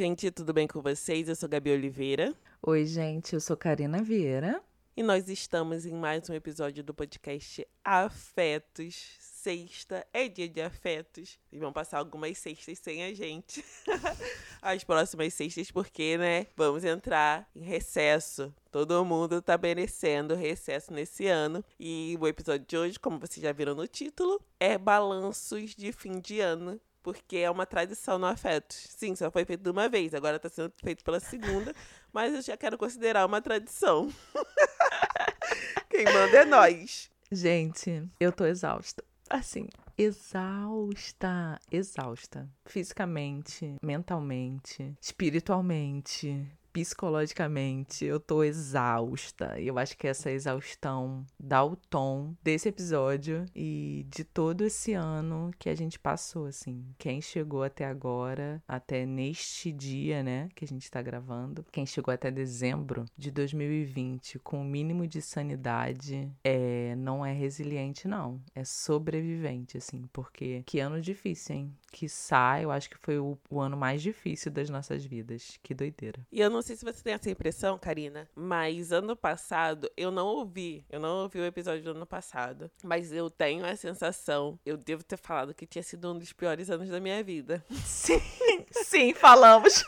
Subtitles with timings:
[0.00, 1.28] gente, tudo bem com vocês?
[1.28, 2.34] Eu sou Gabi Oliveira.
[2.62, 4.62] Oi, gente, eu sou Karina Vieira.
[4.96, 9.18] E nós estamos em mais um episódio do podcast Afetos.
[9.20, 11.38] Sexta é dia de afetos.
[11.52, 13.62] E vão passar algumas sextas sem a gente.
[14.62, 16.46] As próximas sextas, porque, né?
[16.56, 18.54] Vamos entrar em recesso.
[18.70, 21.62] Todo mundo tá merecendo recesso nesse ano.
[21.78, 26.20] E o episódio de hoje, como vocês já viram no título, é balanços de fim
[26.20, 28.74] de ano porque é uma tradição no afeto.
[28.74, 31.74] Sim, só foi feito de uma vez, agora está sendo feito pela segunda,
[32.12, 34.12] mas eu já quero considerar uma tradição.
[35.88, 37.10] Quem manda é nós.
[37.30, 39.04] Gente, eu tô exausta.
[39.28, 42.48] Assim, exausta, exausta.
[42.64, 49.58] Fisicamente, mentalmente, espiritualmente, psicologicamente, eu tô exausta.
[49.58, 54.92] E eu acho que essa exaustão dá o tom desse episódio e de todo esse
[54.92, 56.84] ano que a gente passou, assim.
[56.98, 62.12] Quem chegou até agora, até neste dia, né, que a gente tá gravando, quem chegou
[62.12, 68.40] até dezembro de 2020 com o mínimo de sanidade, é, não é resiliente, não.
[68.54, 71.74] É sobrevivente, assim, porque que ano difícil, hein?
[71.90, 75.58] Que sai, eu acho que foi o, o ano mais difícil das nossas vidas.
[75.62, 76.26] Que doideira.
[76.30, 80.26] E eu não sei se você tem essa impressão, Karina, mas ano passado eu não
[80.26, 80.84] ouvi.
[80.88, 82.70] Eu não ouvi o episódio do ano passado.
[82.84, 86.70] Mas eu tenho a sensação, eu devo ter falado que tinha sido um dos piores
[86.70, 87.64] anos da minha vida.
[87.84, 88.20] Sim,
[88.70, 89.84] sim, falamos.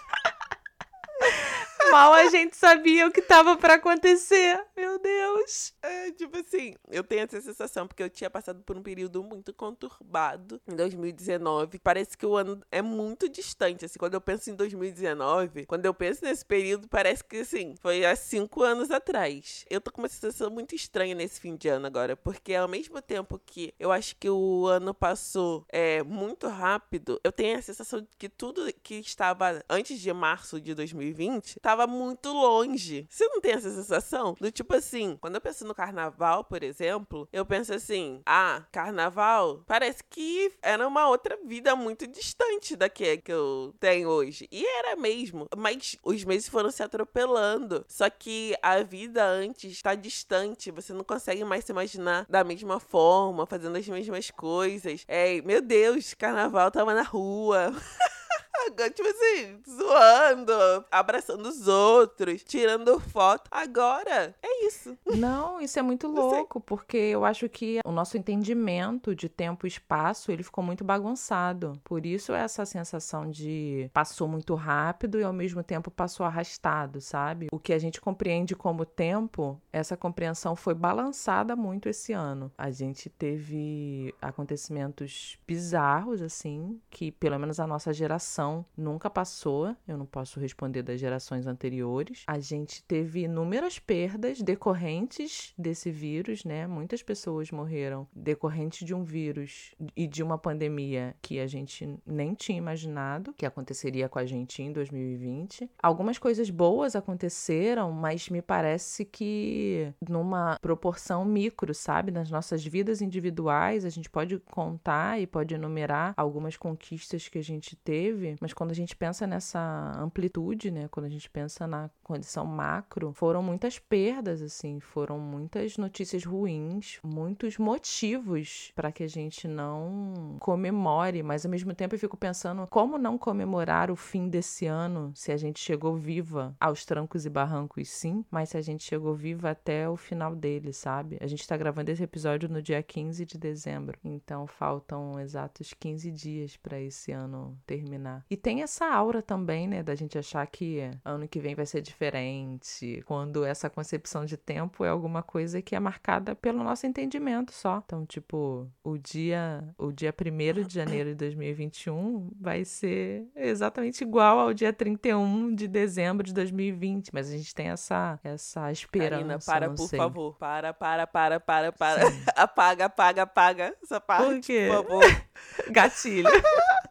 [1.93, 4.59] Mal a gente sabia o que tava para acontecer.
[4.75, 5.75] Meu Deus.
[5.83, 9.53] É, tipo assim, eu tenho essa sensação, porque eu tinha passado por um período muito
[9.53, 11.79] conturbado em 2019.
[11.81, 13.85] Parece que o ano é muito distante.
[13.85, 18.07] Assim, quando eu penso em 2019, quando eu penso nesse período, parece que, assim, foi
[18.07, 19.67] há cinco anos atrás.
[19.69, 23.03] Eu tô com uma sensação muito estranha nesse fim de ano agora, porque ao mesmo
[23.03, 28.01] tempo que eu acho que o ano passou é, muito rápido, eu tenho a sensação
[28.01, 33.07] de que tudo que estava antes de março de 2020 estava muito longe.
[33.09, 34.35] Você não tem essa sensação?
[34.41, 39.63] Do tipo assim, quando eu penso no carnaval, por exemplo, eu penso assim: ah, carnaval
[39.67, 44.49] parece que era uma outra vida muito distante da que, que eu tenho hoje.
[44.51, 45.47] E era mesmo.
[45.57, 47.85] Mas os meses foram se atropelando.
[47.89, 50.71] Só que a vida antes está distante.
[50.71, 55.05] Você não consegue mais se imaginar da mesma forma, fazendo as mesmas coisas.
[55.09, 57.73] É, meu Deus, carnaval tava na rua.
[58.71, 63.49] tipo assim, zoando, abraçando os outros, tirando foto.
[63.51, 64.97] Agora, é isso.
[65.07, 69.69] Não, isso é muito louco, porque eu acho que o nosso entendimento de tempo e
[69.69, 71.81] espaço, ele ficou muito bagunçado.
[71.85, 77.49] Por isso essa sensação de passou muito rápido e ao mesmo tempo passou arrastado, sabe?
[77.53, 82.53] O que a gente compreende como tempo, essa compreensão foi balançada muito esse ano.
[82.57, 89.75] A gente teve acontecimentos bizarros assim, que pelo menos a nossa geração geração nunca passou,
[89.89, 92.25] eu não posso responder das gerações anteriores.
[92.27, 96.67] A gente teve inúmeras perdas decorrentes desse vírus, né?
[96.67, 102.35] Muitas pessoas morreram decorrente de um vírus e de uma pandemia que a gente nem
[102.35, 105.71] tinha imaginado que aconteceria com a gente em 2020.
[105.83, 112.11] Algumas coisas boas aconteceram, mas me parece que numa proporção micro, sabe?
[112.11, 117.43] Nas nossas vidas individuais, a gente pode contar e pode enumerar algumas conquistas que a
[117.43, 119.61] gente teve, mas quando a gente pensa nessa
[119.97, 125.77] amplitude, né, quando a gente pensa na condição macro, foram muitas perdas, assim, foram muitas
[125.77, 131.99] notícias ruins, muitos motivos para que a gente não comemore, mas ao mesmo tempo eu
[132.01, 136.85] fico pensando como não comemorar o fim desse ano se a gente chegou viva aos
[136.85, 141.17] trancos e barrancos, sim, mas se a gente chegou viva até o final dele, sabe?
[141.21, 146.11] A gente tá gravando esse episódio no dia 15 de dezembro, então faltam exatos 15
[146.11, 148.27] dias para esse ano terminar.
[148.33, 151.83] E tem essa aura também, né, da gente achar que ano que vem vai ser
[151.83, 157.53] diferente, quando essa concepção de tempo é alguma coisa que é marcada pelo nosso entendimento
[157.53, 157.83] só.
[157.85, 164.39] Então, tipo, o dia, o dia 1 de janeiro de 2021 vai ser exatamente igual
[164.39, 169.11] ao dia 31 de dezembro de 2020, mas a gente tem essa essa esperança.
[169.11, 169.99] Karina, para, por sei.
[169.99, 170.35] favor.
[170.39, 172.03] Para, para, para, para, para.
[172.35, 174.69] apaga, apaga, apaga essa parte, Por quê?
[174.71, 175.23] por favor.
[175.71, 176.31] Gatilho.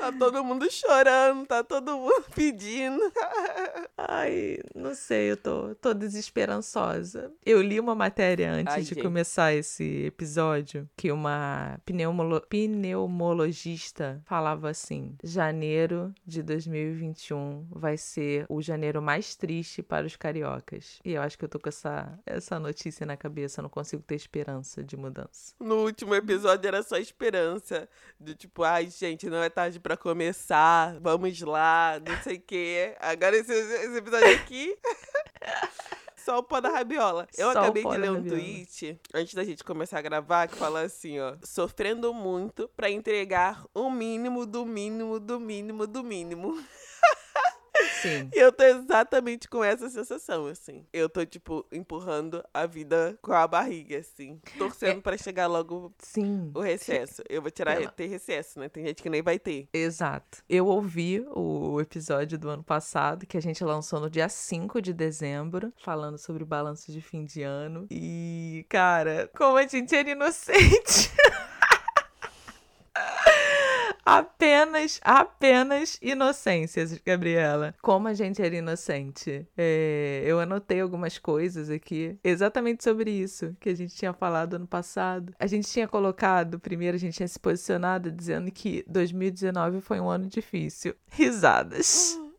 [0.00, 3.00] Tá todo mundo chorando, tá todo mundo pedindo.
[3.98, 7.30] Ai, não sei, eu tô, tô desesperançosa.
[7.44, 9.02] Eu li uma matéria antes Ai, de gente.
[9.02, 18.62] começar esse episódio que uma pneumolo pneumologista falava assim: janeiro de 2021 vai ser o
[18.62, 20.98] janeiro mais triste para os cariocas.
[21.04, 24.14] E eu acho que eu tô com essa, essa notícia na cabeça, não consigo ter
[24.14, 25.54] esperança de mudança.
[25.60, 27.86] No último episódio era só esperança.
[28.18, 32.94] Do tipo, ai, gente, não é tarde para começar, vamos lá, não sei o quê.
[33.00, 34.78] Agora esse, esse episódio aqui.
[36.14, 37.26] Só o pó da rabiola.
[37.36, 40.82] Eu Só acabei de ler um tweet, antes da gente começar a gravar, que fala
[40.82, 41.34] assim, ó.
[41.42, 46.56] Sofrendo muito para entregar o mínimo do mínimo do mínimo do mínimo.
[48.00, 48.30] Sim.
[48.32, 50.86] E eu tô exatamente com essa sensação, assim.
[50.92, 54.40] Eu tô, tipo, empurrando a vida com a barriga, assim.
[54.58, 55.00] Torcendo é...
[55.00, 56.50] para chegar logo Sim.
[56.54, 57.22] o recesso.
[57.28, 57.90] Eu vou tirar, Ela...
[57.90, 58.68] ter recesso, né?
[58.68, 59.68] Tem gente que nem vai ter.
[59.72, 60.42] Exato.
[60.48, 64.92] Eu ouvi o episódio do ano passado, que a gente lançou no dia 5 de
[64.92, 67.86] dezembro, falando sobre balanço de fim de ano.
[67.90, 71.10] E, cara, como a gente era inocente.
[74.04, 77.74] apenas, apenas inocências, Gabriela.
[77.82, 79.46] Como a gente era inocente.
[79.56, 84.66] É, eu anotei algumas coisas aqui exatamente sobre isso que a gente tinha falado ano
[84.66, 85.34] passado.
[85.38, 90.08] A gente tinha colocado, primeiro a gente tinha se posicionado dizendo que 2019 foi um
[90.08, 90.94] ano difícil.
[91.10, 92.18] Risadas.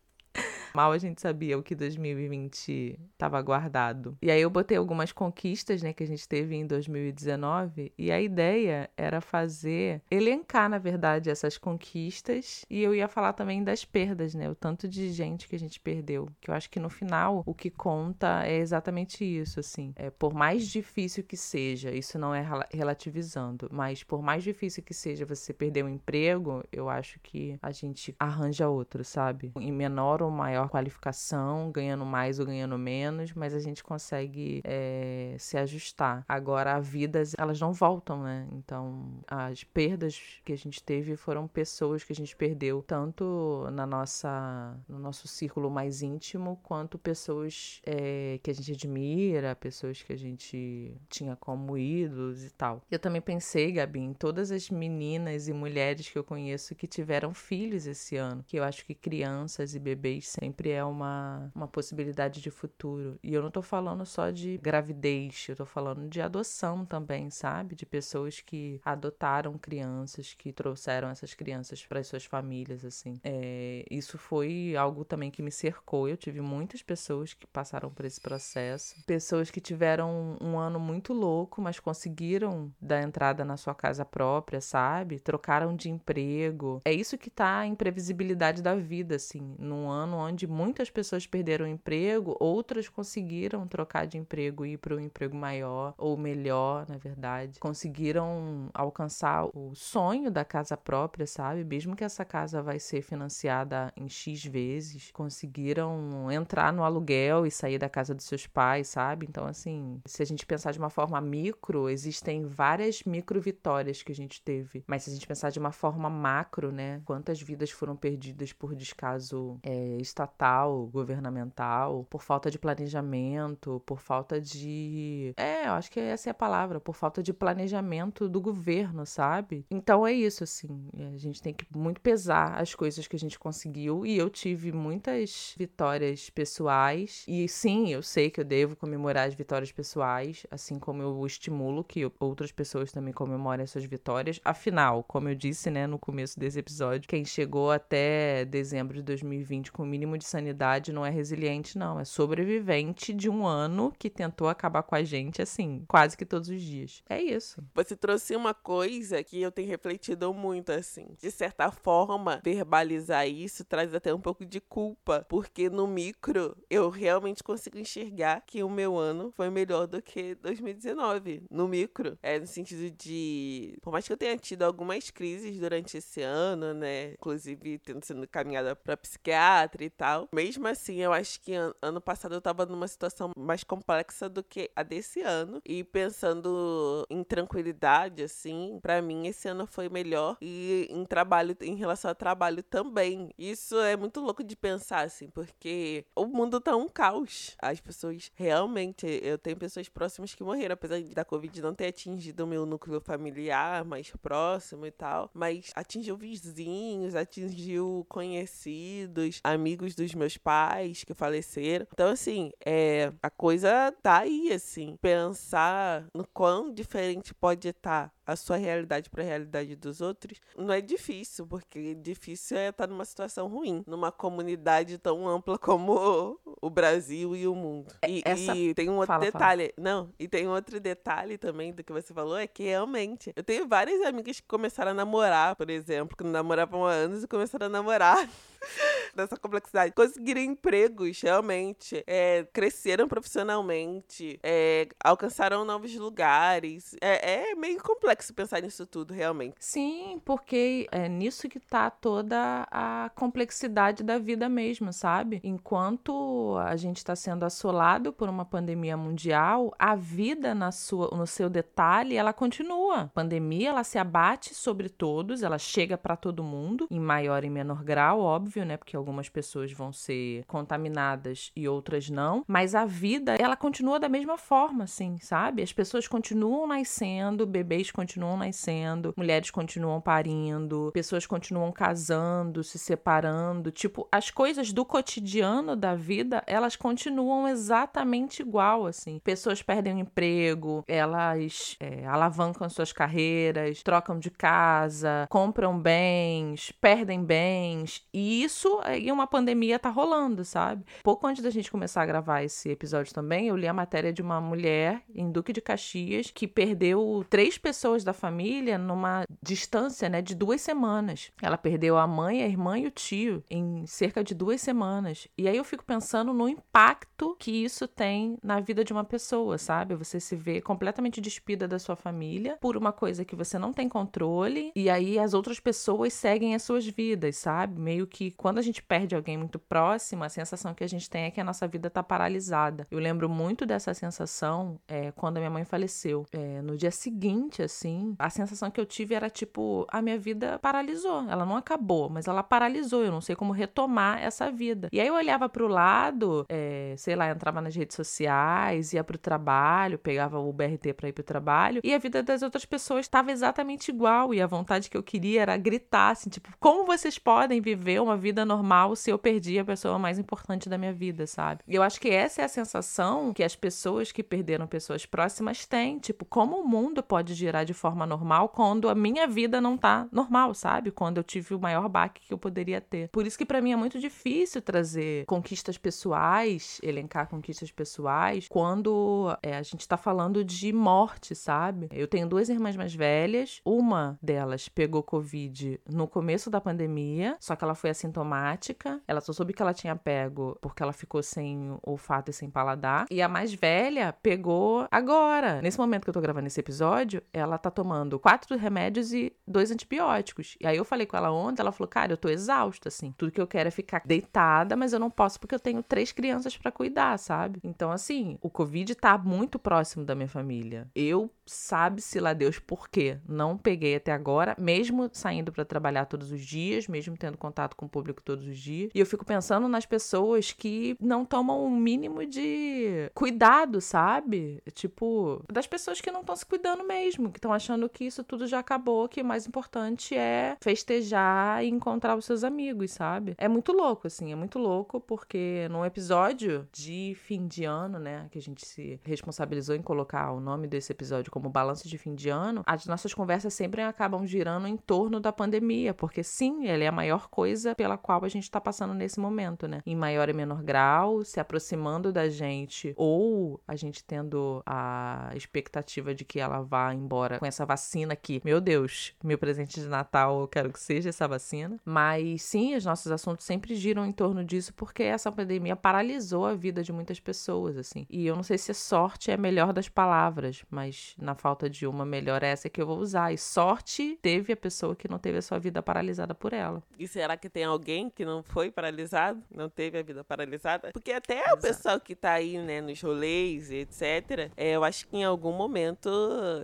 [0.74, 4.16] Mal a gente sabia o que 2020 estava guardado.
[4.22, 8.20] E aí eu botei algumas conquistas, né, que a gente teve em 2019, e a
[8.20, 14.34] ideia era fazer, elencar, na verdade, essas conquistas, e eu ia falar também das perdas,
[14.34, 17.42] né, o tanto de gente que a gente perdeu, que eu acho que no final
[17.46, 19.92] o que conta é exatamente isso, assim.
[19.96, 24.94] É, por mais difícil que seja, isso não é relativizando, mas por mais difícil que
[24.94, 29.52] seja você perder um emprego, eu acho que a gente arranja outro, sabe?
[29.58, 34.60] Em menor ou maior maior qualificação, ganhando mais ou ganhando menos, mas a gente consegue
[34.64, 36.24] é, se ajustar.
[36.28, 38.48] Agora, as vidas, elas não voltam, né?
[38.52, 43.86] Então, as perdas que a gente teve foram pessoas que a gente perdeu, tanto na
[43.86, 50.12] nossa, no nosso círculo mais íntimo, quanto pessoas é, que a gente admira, pessoas que
[50.12, 52.82] a gente tinha como ídolos e tal.
[52.90, 57.34] Eu também pensei, Gabi, em todas as meninas e mulheres que eu conheço que tiveram
[57.34, 61.66] filhos esse ano, que eu acho que crianças e bebês sempre sempre é uma, uma
[61.66, 63.18] possibilidade de futuro.
[63.22, 67.74] E eu não tô falando só de gravidez, eu tô falando de adoção também, sabe?
[67.74, 73.18] De pessoas que adotaram crianças, que trouxeram essas crianças para as suas famílias, assim.
[73.24, 76.06] É, isso foi algo também que me cercou.
[76.06, 81.14] Eu tive muitas pessoas que passaram por esse processo, pessoas que tiveram um ano muito
[81.14, 85.18] louco, mas conseguiram dar entrada na sua casa própria, sabe?
[85.18, 86.82] Trocaram de emprego.
[86.84, 91.26] É isso que tá a imprevisibilidade da vida, assim, num ano onde onde muitas pessoas
[91.26, 96.16] perderam o emprego, outras conseguiram trocar de emprego e ir para um emprego maior ou
[96.16, 97.60] melhor, na verdade.
[97.60, 101.64] Conseguiram alcançar o sonho da casa própria, sabe?
[101.64, 107.50] Mesmo que essa casa vai ser financiada em X vezes, conseguiram entrar no aluguel e
[107.50, 109.26] sair da casa dos seus pais, sabe?
[109.28, 114.12] Então, assim, se a gente pensar de uma forma micro, existem várias micro vitórias que
[114.12, 114.82] a gente teve.
[114.86, 117.00] Mas se a gente pensar de uma forma macro, né?
[117.04, 124.00] Quantas vidas foram perdidas por descaso é, estatal estatal, governamental, por falta de planejamento, por
[124.00, 125.34] falta de.
[125.36, 129.66] É, eu acho que essa é a palavra, por falta de planejamento do governo, sabe?
[129.70, 130.88] Então é isso, assim.
[131.14, 134.72] A gente tem que muito pesar as coisas que a gente conseguiu e eu tive
[134.72, 137.24] muitas vitórias pessoais.
[137.28, 141.84] E sim, eu sei que eu devo comemorar as vitórias pessoais, assim como eu estimulo
[141.84, 144.40] que outras pessoas também comemorem as suas vitórias.
[144.44, 149.72] Afinal, como eu disse, né, no começo desse episódio, quem chegou até dezembro de 2020
[149.72, 151.98] com o mínimo de sanidade não é resiliente, não.
[151.98, 156.48] É sobrevivente de um ano que tentou acabar com a gente, assim, quase que todos
[156.48, 157.02] os dias.
[157.08, 157.62] É isso.
[157.74, 161.08] Você trouxe uma coisa que eu tenho refletido muito, assim.
[161.18, 166.88] De certa forma, verbalizar isso traz até um pouco de culpa, porque no micro eu
[166.88, 171.44] realmente consigo enxergar que o meu ano foi melhor do que 2019.
[171.50, 172.18] No micro.
[172.22, 173.78] É no sentido de.
[173.82, 177.12] Por mais que eu tenha tido algumas crises durante esse ano, né?
[177.12, 180.28] Inclusive tendo sido caminhada para psiquiatra e tal tal.
[180.32, 184.42] Mesmo assim, eu acho que an ano passado eu tava numa situação mais complexa do
[184.42, 185.60] que a desse ano.
[185.64, 190.36] E pensando em tranquilidade, assim, para mim esse ano foi melhor.
[190.40, 193.30] E em trabalho, em relação ao trabalho também.
[193.38, 197.56] Isso é muito louco de pensar, assim, porque o mundo tá um caos.
[197.60, 202.44] As pessoas realmente, eu tenho pessoas próximas que morreram, apesar da Covid não ter atingido
[202.44, 205.30] o meu núcleo familiar mais próximo e tal.
[205.32, 211.86] Mas atingiu vizinhos, atingiu conhecidos, amigos do dos meus pais que faleceram.
[211.92, 214.96] Então, assim, é, a coisa tá aí, assim.
[215.00, 220.72] Pensar no quão diferente pode estar a sua realidade para a realidade dos outros, não
[220.72, 226.70] é difícil, porque difícil é estar numa situação ruim, numa comunidade tão ampla como o
[226.70, 227.92] Brasil e o mundo.
[228.00, 228.56] É, e, Essa...
[228.56, 229.88] e tem um outro fala, detalhe, fala.
[229.90, 233.42] não, e tem um outro detalhe também do que você falou, é que realmente, eu
[233.42, 237.28] tenho várias amigas que começaram a namorar, por exemplo, que não namoravam há anos e
[237.28, 238.28] começaram a namorar.
[239.14, 239.81] dessa complexidade.
[239.90, 242.02] Conseguiram empregos, realmente.
[242.06, 244.38] É, cresceram profissionalmente.
[244.42, 246.94] É, alcançaram novos lugares.
[247.00, 249.54] É, é, meio complexo pensar nisso tudo, realmente.
[249.58, 255.40] Sim, porque é nisso que tá toda a complexidade da vida mesmo, sabe?
[255.42, 261.26] Enquanto a gente está sendo assolado por uma pandemia mundial, a vida na sua, no
[261.26, 263.02] seu detalhe, ela continua.
[263.02, 267.50] A pandemia, ela se abate sobre todos, ela chega para todo mundo, em maior e
[267.50, 268.76] menor grau, óbvio, né?
[268.76, 272.44] Porque algumas pessoas vão ser contaminadas e outras não.
[272.46, 275.62] Mas a vida, ela continua da mesma forma, assim, sabe?
[275.62, 283.70] As pessoas continuam nascendo, bebês continuam nascendo, mulheres continuam parindo, pessoas continuam casando, se separando.
[283.70, 289.20] Tipo, as coisas do cotidiano da vida, elas continuam exatamente igual, assim.
[289.24, 297.22] Pessoas perdem o emprego, elas é, alavancam suas carreiras, trocam de casa, compram bens, perdem
[297.22, 298.06] bens.
[298.12, 300.84] E isso e uma pandemia tá rolando, sabe?
[301.02, 304.22] Pouco antes da gente começar a gravar esse episódio também, eu li a matéria de
[304.22, 310.22] uma mulher em Duque de Caxias que perdeu três pessoas da família numa distância, né,
[310.22, 311.30] de duas semanas.
[311.40, 315.28] Ela perdeu a mãe, a irmã e o tio em cerca de duas semanas.
[315.36, 319.58] E aí eu fico pensando no impacto que isso tem na vida de uma pessoa,
[319.58, 319.94] sabe?
[319.94, 323.88] Você se vê completamente despida da sua família por uma coisa que você não tem
[323.88, 327.80] controle e aí as outras pessoas seguem as suas vidas, sabe?
[327.80, 331.24] Meio que quando a gente perde alguém muito próximo, a sensação que a gente tem
[331.24, 332.86] é que a nossa vida tá paralisada.
[332.90, 336.24] Eu lembro muito dessa sensação é, quando a minha mãe faleceu.
[336.32, 340.58] É, no dia seguinte, assim, a sensação que eu tive era tipo: a minha vida
[340.60, 341.28] paralisou.
[341.28, 343.04] Ela não acabou, mas ela paralisou.
[343.04, 344.88] Eu não sei como retomar essa vida.
[344.90, 349.18] E aí eu olhava pro lado, é, sei lá, entrava nas redes sociais, ia pro
[349.18, 353.30] trabalho, pegava o BRT pra ir pro trabalho, e a vida das outras pessoas estava
[353.30, 354.32] exatamente igual.
[354.32, 358.16] E a vontade que eu queria era gritar, assim, tipo, como vocês podem viver uma
[358.16, 361.62] vida normal se eu perdi a pessoa mais importante da minha vida, sabe?
[361.66, 365.66] E eu acho que essa é a sensação que as pessoas que perderam pessoas próximas
[365.66, 365.98] têm.
[365.98, 370.08] Tipo, como o mundo pode girar de forma normal quando a minha vida não tá
[370.12, 370.90] normal, sabe?
[370.90, 373.08] Quando eu tive o maior baque que eu poderia ter.
[373.08, 379.36] Por isso que para mim é muito difícil trazer conquistas pessoais, elencar conquistas pessoais, quando
[379.42, 381.88] é, a gente tá falando de morte, sabe?
[381.92, 387.56] Eu tenho duas irmãs mais velhas, uma delas pegou Covid no começo da pandemia, só
[387.56, 389.00] que ela foi assintomática.
[389.06, 393.06] Ela só soube que ela tinha pego porque ela ficou sem olfato e sem paladar.
[393.10, 395.60] E a mais velha pegou agora.
[395.62, 399.70] Nesse momento que eu tô gravando esse episódio, ela tá tomando quatro remédios e dois
[399.70, 400.56] antibióticos.
[400.60, 403.14] E aí eu falei com ela ontem, ela falou: Cara, eu tô exausta, assim.
[403.16, 406.12] Tudo que eu quero é ficar deitada, mas eu não posso porque eu tenho três
[406.12, 407.60] crianças para cuidar, sabe?
[407.62, 410.88] Então, assim, o Covid tá muito próximo da minha família.
[410.94, 413.18] Eu sabe-se lá Deus por quê.
[413.28, 417.86] Não peguei até agora, mesmo saindo para trabalhar todos os dias, mesmo tendo contato com
[417.86, 418.90] o público todos os dias.
[418.94, 424.62] E eu fico pensando nas pessoas que não tomam o um mínimo de cuidado, sabe?
[424.74, 428.46] Tipo, das pessoas que não estão se cuidando mesmo, que estão achando que isso tudo
[428.46, 433.34] já acabou, que o mais importante é festejar e encontrar os seus amigos, sabe?
[433.38, 438.26] É muito louco, assim, é muito louco, porque num episódio de fim de ano, né,
[438.30, 442.14] que a gente se responsabilizou em colocar o nome desse episódio como balanço de fim
[442.14, 446.82] de ano, as nossas conversas sempre acabam girando em torno da pandemia, porque sim, ela
[446.82, 449.82] é a maior coisa pela qual a gente está passando nesse momento, né?
[449.86, 456.14] Em maior e menor grau, se aproximando da gente, ou a gente tendo a expectativa
[456.14, 458.40] de que ela vá embora com essa vacina aqui.
[458.44, 461.80] Meu Deus, meu presente de Natal, eu quero que seja essa vacina.
[461.84, 466.54] Mas sim, os nossos assuntos sempre giram em torno disso, porque essa pandemia paralisou a
[466.54, 468.06] vida de muitas pessoas, assim.
[468.08, 471.86] E eu não sei se sorte é a melhor das palavras, mas na falta de
[471.86, 473.32] uma melhor, essa é que eu vou usar.
[473.32, 476.82] E sorte teve a pessoa que não teve a sua vida paralisada por ela.
[476.98, 480.90] E será que tem alguém que não foi paralisado, não teve a vida paralisada?
[480.92, 481.54] Porque até Exato.
[481.54, 485.24] o pessoal que tá aí, né, nos rolês e etc., é, eu acho que em
[485.24, 486.10] algum momento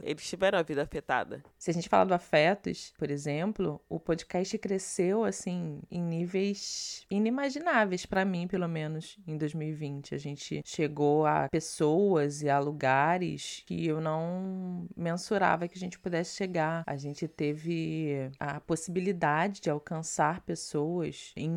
[0.02, 1.42] eles tiveram a vida afetada.
[1.58, 8.06] Se a gente falar do afetos, por exemplo, o podcast cresceu, assim, em níveis inimagináveis,
[8.06, 10.14] para mim, pelo menos, em 2020.
[10.14, 15.98] A gente chegou a pessoas e a lugares que eu não mensurava que a gente
[15.98, 16.84] pudesse chegar.
[16.86, 21.50] A gente teve a possibilidade de alcançar pessoas em em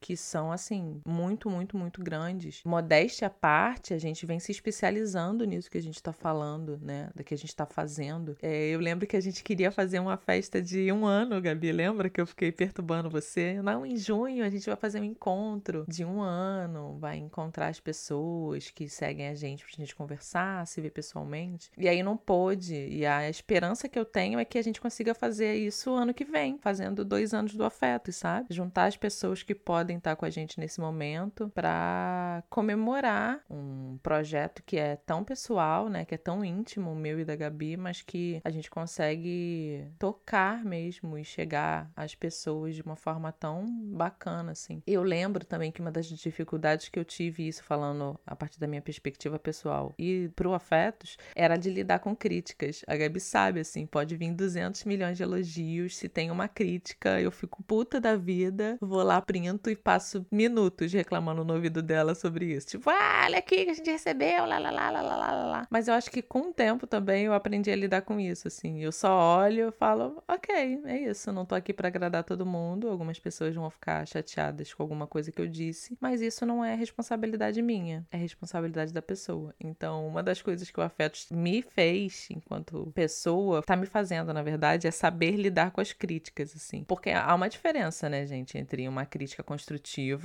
[0.00, 2.62] que são, assim, muito, muito, muito grandes.
[2.64, 7.10] Modéstia à parte, a gente vem se especializando nisso que a gente tá falando, né?
[7.14, 8.36] Da que a gente tá fazendo.
[8.42, 11.72] É, eu lembro que a gente queria fazer uma festa de um ano, Gabi.
[11.72, 13.60] Lembra que eu fiquei perturbando você?
[13.62, 17.80] Não, em junho a gente vai fazer um encontro de um ano, vai encontrar as
[17.80, 21.70] pessoas que seguem a gente pra gente conversar, se ver pessoalmente.
[21.76, 22.74] E aí não pôde.
[22.74, 26.24] E a esperança que eu tenho é que a gente consiga fazer isso ano que
[26.24, 28.46] vem, fazendo dois anos do afeto, sabe?
[28.50, 34.62] Juntar as pessoas que podem estar com a gente nesse momento para comemorar um projeto
[34.64, 36.04] que é tão pessoal, né?
[36.04, 41.18] Que é tão íntimo, meu e da Gabi, mas que a gente consegue tocar mesmo
[41.18, 44.82] e chegar às pessoas de uma forma tão bacana, assim.
[44.86, 48.66] Eu lembro também que uma das dificuldades que eu tive, isso falando a partir da
[48.66, 52.82] minha perspectiva pessoal e pro Afetos, era de lidar com críticas.
[52.86, 57.30] A Gabi sabe, assim, pode vir 200 milhões de elogios, se tem uma crítica, eu
[57.30, 62.46] fico puta da vida, vou lá, printo e passo minutos reclamando no ouvido dela sobre
[62.46, 62.68] isso.
[62.68, 65.66] Tipo, ah, olha aqui que a gente recebeu, lá, lá, lá, lá, lá, lá, lá.
[65.70, 68.82] Mas eu acho que com o tempo também eu aprendi a lidar com isso, assim.
[68.82, 72.88] Eu só olho e falo, ok, é isso, não tô aqui para agradar todo mundo.
[72.88, 76.74] Algumas pessoas vão ficar chateadas com alguma coisa que eu disse, mas isso não é
[76.74, 79.54] responsabilidade minha, é responsabilidade da pessoa.
[79.60, 84.42] Então, uma das coisas que o afeto me fez enquanto pessoa, tá me fazendo, na
[84.42, 86.84] verdade, é saber lidar com as críticas, assim.
[86.84, 89.55] Porque há uma diferença, né, gente, entre uma crítica construtiva,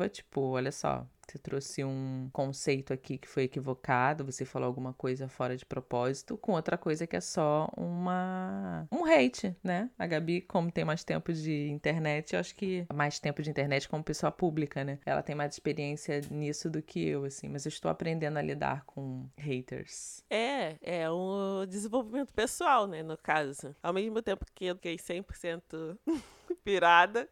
[0.09, 5.29] tipo, olha só, você trouxe um conceito aqui que foi equivocado, você falou alguma coisa
[5.29, 9.89] fora de propósito, com outra coisa que é só uma um hate, né?
[9.97, 13.87] A Gabi, como tem mais tempo de internet, eu acho que mais tempo de internet
[13.87, 14.99] como pessoa pública, né?
[15.05, 18.83] Ela tem mais experiência nisso do que eu, assim, mas eu estou aprendendo a lidar
[18.85, 20.25] com haters.
[20.29, 23.73] É, é um desenvolvimento pessoal, né, no caso.
[23.81, 25.97] Ao mesmo tempo que eu fiquei 100%
[26.63, 27.29] pirada,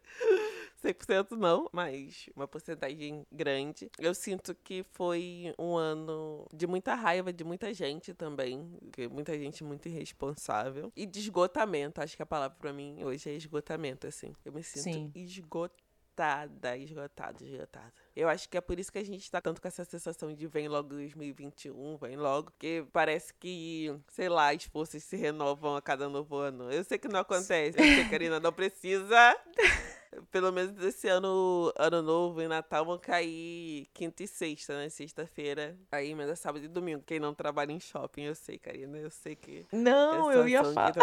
[0.84, 3.90] 100% não, mas uma porcentagem grande.
[4.00, 8.78] Eu sinto que foi um ano de muita raiva de muita gente também,
[9.12, 12.02] muita gente muito irresponsável e de esgotamento.
[12.02, 14.34] Acho que a palavra para mim hoje é esgotamento, assim.
[14.44, 15.12] Eu me sinto Sim.
[15.16, 17.94] esgotada, esgotada, esgotada.
[18.16, 20.48] Eu acho que é por isso que a gente tá tanto com essa sensação de
[20.48, 25.82] vem logo 2021, vem logo, porque parece que, sei lá, as forças se renovam a
[25.82, 26.72] cada novo ano.
[26.72, 29.38] Eu sei que não acontece, eu sei que a Karina não precisa
[30.32, 34.90] pelo menos esse ano, ano novo e Natal vão cair quinta e sexta, né?
[34.90, 35.78] Sexta-feira.
[35.92, 37.04] Aí emenda sábado e domingo.
[37.06, 38.98] Quem não trabalha em shopping, eu sei, Karina.
[38.98, 39.66] Eu sei que.
[39.72, 40.94] Não, eu ia falar.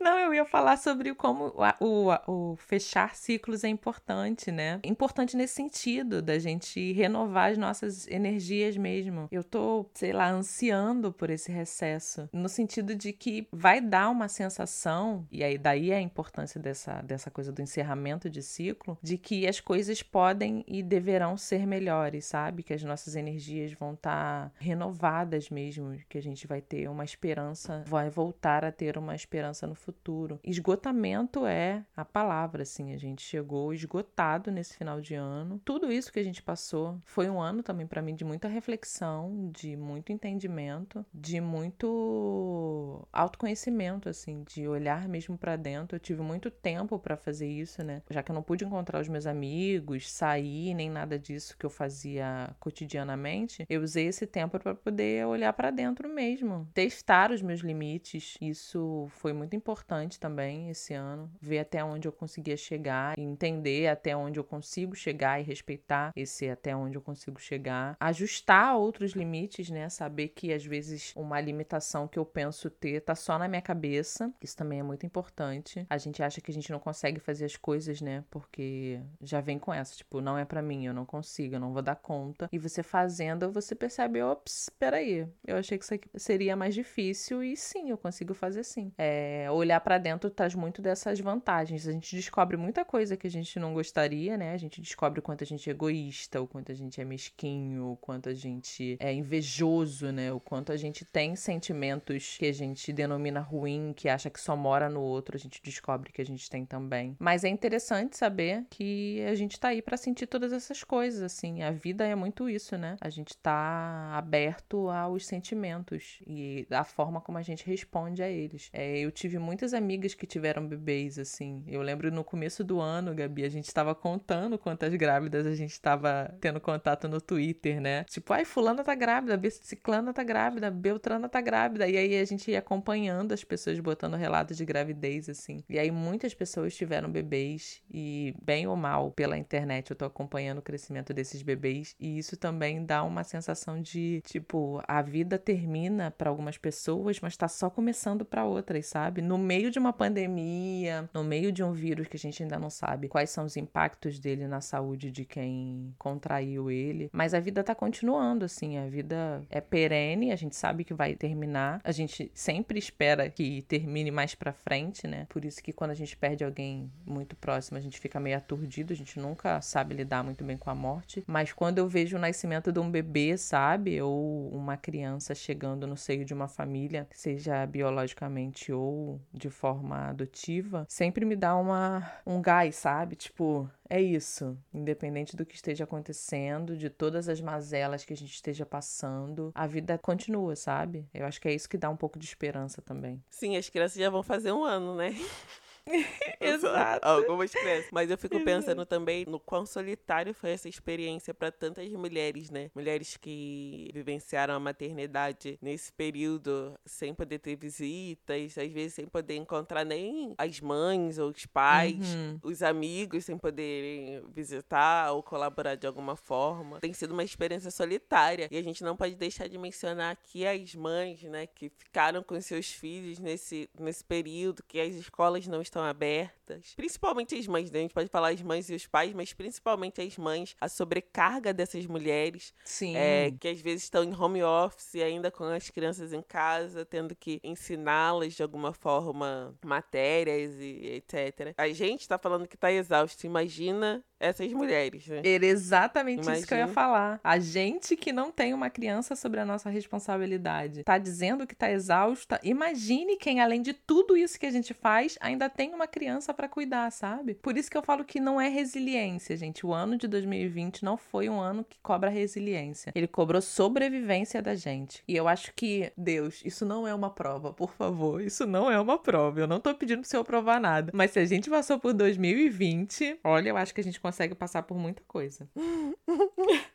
[0.00, 4.80] Não, eu ia falar sobre como o, o, o, fechar ciclos é importante, né?
[4.84, 9.28] Importante nesse sentido, da gente renovar as nossas energias mesmo.
[9.30, 14.28] Eu tô, sei lá, ansiando por esse recesso, no sentido de que vai dar uma
[14.28, 19.16] sensação, e aí daí é a importância dessa, dessa coisa do encerramento de ciclo, de
[19.16, 22.62] que as coisas podem e deverão ser melhores, sabe?
[22.62, 27.04] Que as nossas energias vão estar tá renovadas mesmo, que a gente vai ter uma
[27.04, 30.40] esperança, vai voltar a ter uma esperança no futuro.
[30.42, 32.92] Esgotamento é a palavra, assim.
[32.92, 35.60] A gente chegou esgotado nesse final de ano.
[35.64, 39.50] Tudo isso que a gente passou foi um ano também para mim de muita reflexão,
[39.52, 45.96] de muito entendimento, de muito autoconhecimento, assim, de olhar mesmo para dentro.
[45.96, 48.02] Eu tive muito tempo para fazer isso, né?
[48.10, 51.70] Já que eu não pude encontrar os meus amigos, sair, nem nada disso que eu
[51.70, 57.60] fazia cotidianamente, eu usei esse tempo para poder olhar para dentro mesmo, testar os meus
[57.60, 58.36] limites.
[58.40, 63.88] Isso foi muito importante importante também esse ano, ver até onde eu conseguia chegar, entender
[63.88, 69.12] até onde eu consigo chegar e respeitar esse até onde eu consigo chegar, ajustar outros
[69.12, 69.88] limites, né?
[69.88, 74.32] Saber que às vezes uma limitação que eu penso ter tá só na minha cabeça,
[74.40, 75.84] isso também é muito importante.
[75.90, 78.24] A gente acha que a gente não consegue fazer as coisas, né?
[78.30, 81.72] Porque já vem com essa, tipo, não é para mim, eu não consigo, eu não
[81.72, 82.48] vou dar conta.
[82.52, 87.42] E você fazendo, você percebe, ops, peraí, eu achei que isso aqui seria mais difícil
[87.42, 88.92] e sim, eu consigo fazer sim.
[88.96, 91.88] É, olhar para dentro traz muito dessas vantagens.
[91.88, 94.52] A gente descobre muita coisa que a gente não gostaria, né?
[94.52, 97.92] A gente descobre o quanto a gente é egoísta, o quanto a gente é mesquinho,
[97.92, 100.32] o quanto a gente é invejoso, né?
[100.32, 104.56] O quanto a gente tem sentimentos que a gente denomina ruim, que acha que só
[104.56, 107.16] mora no outro, a gente descobre que a gente tem também.
[107.18, 111.62] Mas é interessante saber que a gente tá aí para sentir todas essas coisas, assim.
[111.62, 112.96] A vida é muito isso, né?
[113.00, 118.68] A gente tá aberto aos sentimentos e a forma como a gente responde a eles.
[118.72, 121.62] É, eu tive muito muitas amigas que tiveram bebês, assim.
[121.68, 125.70] Eu lembro no começo do ano, Gabi, a gente estava contando quantas grávidas a gente
[125.70, 128.02] estava tendo contato no Twitter, né?
[128.04, 131.86] Tipo, ai, fulana tá grávida, ciclana tá grávida, beltrana tá grávida.
[131.86, 135.62] E aí a gente ia acompanhando as pessoas botando relatos de gravidez, assim.
[135.68, 140.58] E aí muitas pessoas tiveram bebês e, bem ou mal, pela internet eu tô acompanhando
[140.58, 141.94] o crescimento desses bebês.
[142.00, 147.36] E isso também dá uma sensação de, tipo, a vida termina para algumas pessoas, mas
[147.36, 149.22] tá só começando para outras, sabe?
[149.22, 152.70] No meio de uma pandemia, no meio de um vírus que a gente ainda não
[152.70, 157.62] sabe quais são os impactos dele na saúde de quem contraiu ele, mas a vida
[157.62, 161.80] tá continuando assim, a vida é perene, a gente sabe que vai terminar.
[161.84, 165.26] A gente sempre espera que termine mais para frente, né?
[165.28, 168.92] Por isso que quando a gente perde alguém muito próximo, a gente fica meio aturdido,
[168.92, 172.20] a gente nunca sabe lidar muito bem com a morte, mas quando eu vejo o
[172.20, 177.66] nascimento de um bebê, sabe, ou uma criança chegando no seio de uma família, seja
[177.66, 183.16] biologicamente ou de forma adotiva, sempre me dá uma um gás, sabe?
[183.16, 184.56] Tipo, é isso.
[184.72, 189.66] Independente do que esteja acontecendo, de todas as mazelas que a gente esteja passando, a
[189.66, 191.08] vida continua, sabe?
[191.12, 193.22] Eu acho que é isso que dá um pouco de esperança também.
[193.28, 195.14] Sim, as crianças já vão fazer um ano, né?
[196.40, 197.06] Exato.
[197.06, 197.90] Algumas crianças.
[197.92, 202.70] Mas eu fico pensando também no quão solitário foi essa experiência para tantas mulheres, né?
[202.74, 209.36] Mulheres que vivenciaram a maternidade nesse período sem poder ter visitas, às vezes sem poder
[209.36, 212.38] encontrar nem as mães ou os pais, uhum.
[212.42, 216.80] os amigos sem poderem visitar ou colaborar de alguma forma.
[216.80, 220.74] Tem sido uma experiência solitária e a gente não pode deixar de mencionar aqui as
[220.74, 225.73] mães, né, que ficaram com seus filhos nesse, nesse período, que as escolas não estão
[225.74, 226.72] estão abertas.
[226.76, 227.80] Principalmente as mães, né?
[227.80, 231.52] A gente pode falar as mães e os pais, mas principalmente as mães, a sobrecarga
[231.52, 232.54] dessas mulheres.
[232.64, 232.96] Sim.
[232.96, 237.14] É, que às vezes estão em home office, ainda com as crianças em casa, tendo
[237.16, 241.54] que ensiná-las de alguma forma matérias e etc.
[241.56, 243.26] A gente está falando que está exausto.
[243.26, 245.20] Imagina essas mulheres, né?
[245.24, 246.36] Era exatamente Imagina.
[246.36, 247.20] isso que eu ia falar.
[247.22, 251.70] A gente que não tem uma criança sobre a nossa responsabilidade tá dizendo que tá
[251.70, 252.40] exausta.
[252.42, 256.48] Imagine quem, além de tudo isso que a gente faz, ainda tem uma criança para
[256.48, 257.34] cuidar, sabe?
[257.34, 259.66] Por isso que eu falo que não é resiliência, gente.
[259.66, 262.92] O ano de 2020 não foi um ano que cobra resiliência.
[262.94, 265.02] Ele cobrou sobrevivência da gente.
[265.06, 268.22] E eu acho que, Deus, isso não é uma prova, por favor.
[268.22, 269.40] Isso não é uma prova.
[269.40, 270.90] Eu não tô pedindo pro senhor provar nada.
[270.94, 274.62] Mas se a gente passou por 2020, olha, eu acho que a gente consegue passar
[274.62, 275.48] por muita coisa.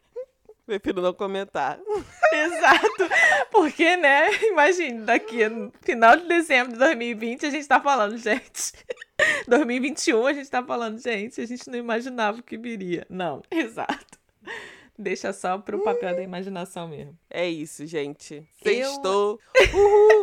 [0.69, 1.79] Prefiro não comentar.
[2.31, 3.09] Exato.
[3.51, 4.31] Porque, né?
[4.43, 8.73] Imagine, daqui no final de dezembro de 2020 a gente tá falando, gente.
[9.47, 13.03] 2021 a gente tá falando, gente, a gente não imaginava o que viria.
[13.09, 14.19] Não, exato.
[14.95, 17.17] Deixa só pro papel da imaginação mesmo.
[17.29, 18.47] É isso, gente.
[18.61, 19.39] Sextou.
[19.55, 19.79] Eu...
[19.79, 20.21] Uhul.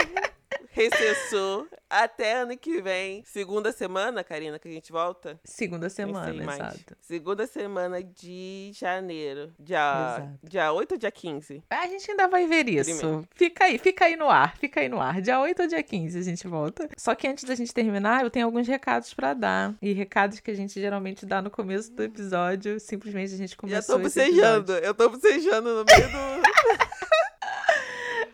[0.76, 1.66] Recessou.
[1.88, 3.22] Até ano que vem.
[3.24, 5.40] Segunda semana, Karina, que a gente volta?
[5.42, 6.94] Segunda semana, exato.
[7.00, 9.54] Segunda semana de janeiro.
[9.58, 11.62] Dia, dia 8 ou dia 15?
[11.70, 12.98] A gente ainda vai ver isso.
[12.98, 13.28] Primeiro.
[13.34, 15.22] Fica aí, fica aí no ar, fica aí no ar.
[15.22, 16.90] Dia 8 ou dia 15 a gente volta.
[16.98, 19.74] Só que antes da gente terminar, eu tenho alguns recados para dar.
[19.80, 22.78] E recados que a gente geralmente dá no começo do episódio.
[22.78, 24.72] Simplesmente a gente começou Já tô bocejando.
[24.72, 27.06] Eu tô bocejando no meio do...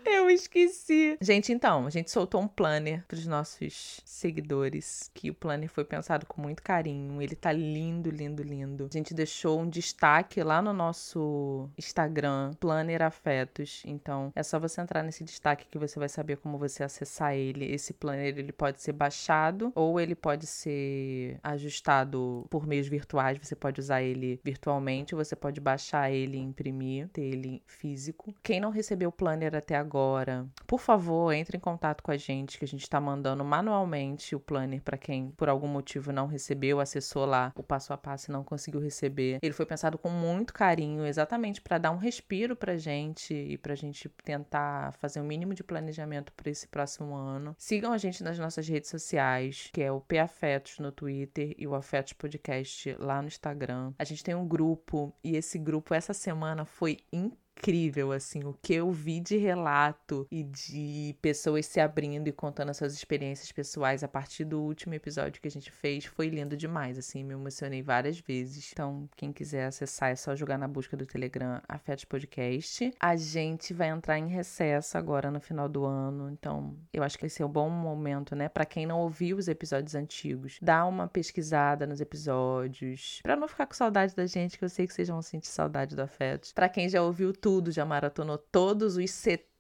[0.23, 1.17] Eu esqueci.
[1.21, 6.27] Gente, então, a gente soltou um planner pros nossos seguidores, que o planner foi pensado
[6.27, 7.21] com muito carinho.
[7.21, 8.89] Ele tá lindo, lindo, lindo.
[8.91, 13.83] A gente deixou um destaque lá no nosso Instagram, Planner Afetos.
[13.87, 17.73] Então, é só você entrar nesse destaque que você vai saber como você acessar ele.
[17.73, 23.39] Esse planner, ele pode ser baixado ou ele pode ser ajustado por meios virtuais.
[23.43, 28.35] Você pode usar ele virtualmente, você pode baixar ele e imprimir, ter ele físico.
[28.43, 32.17] Quem não recebeu o planner até agora, agora, por favor, entre em contato com a
[32.17, 36.27] gente, que a gente está mandando manualmente o planner para quem por algum motivo não
[36.27, 39.39] recebeu, acessou lá o passo a passo e não conseguiu receber.
[39.43, 43.75] Ele foi pensado com muito carinho, exatamente para dar um respiro pra gente e pra
[43.75, 47.55] gente tentar fazer o um mínimo de planejamento para esse próximo ano.
[47.59, 51.67] Sigam a gente nas nossas redes sociais, que é o P Afetos no Twitter e
[51.67, 53.93] o Afetos Podcast lá no Instagram.
[53.99, 58.59] A gente tem um grupo e esse grupo essa semana foi incrível incrível, assim, o
[58.61, 64.03] que eu vi de relato e de pessoas se abrindo e contando suas experiências pessoais
[64.03, 67.81] a partir do último episódio que a gente fez foi lindo demais, assim, me emocionei
[67.81, 68.73] várias vezes.
[68.73, 72.93] Então, quem quiser acessar é só jogar na busca do Telegram Afetos Podcast.
[72.99, 77.27] A gente vai entrar em recesso agora no final do ano, então eu acho que
[77.27, 81.07] esse é um bom momento, né, para quem não ouviu os episódios antigos, dá uma
[81.07, 85.09] pesquisada nos episódios, para não ficar com saudade da gente, que eu sei que vocês
[85.09, 86.53] vão sentir saudade do Afetos.
[86.53, 89.11] Para quem já ouviu tudo tudo, já maratonou todos os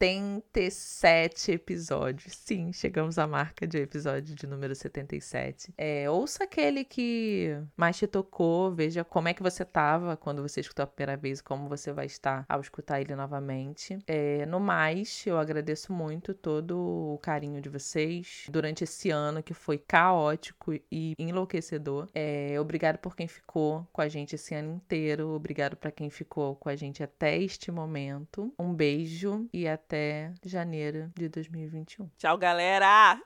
[0.02, 2.34] 77 episódios.
[2.34, 5.72] Sim, chegamos à marca de episódio de número 77.
[5.78, 10.58] É, ouça aquele que mais te tocou, veja como é que você tava quando você
[10.58, 13.96] escutou a primeira vez e como você vai estar ao escutar ele novamente.
[14.08, 19.54] É, no mais, eu agradeço muito todo o carinho de vocês durante esse ano que
[19.54, 22.08] foi caótico e enlouquecedor.
[22.12, 25.28] É, obrigado por quem ficou com a gente esse ano inteiro.
[25.28, 28.52] Obrigado para quem ficou com a gente até este momento.
[28.58, 32.08] Um beijo e até janeiro de 2021.
[32.16, 33.20] Tchau, galera!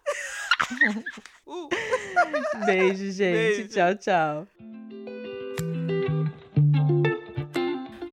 [1.47, 1.69] uh.
[2.67, 3.69] Beijo, gente.
[3.69, 3.69] Beijo.
[3.69, 5.26] Tchau, tchau.